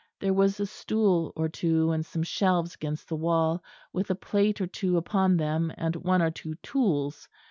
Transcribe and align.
There 0.19 0.33
was 0.33 0.59
a 0.59 0.65
stool 0.65 1.31
or 1.35 1.47
two 1.47 1.91
and 1.91 2.03
some 2.03 2.23
shelves 2.23 2.73
against 2.73 3.07
the 3.07 3.15
wall, 3.15 3.63
with 3.93 4.09
a 4.09 4.15
plate 4.15 4.59
or 4.59 4.65
two 4.65 4.97
upon 4.97 5.37
them 5.37 5.71
and 5.77 5.95
one 5.95 6.23
or 6.23 6.31
two 6.31 6.55
tools. 6.63 7.29